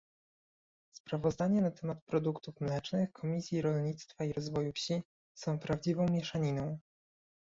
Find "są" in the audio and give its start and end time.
5.33-5.59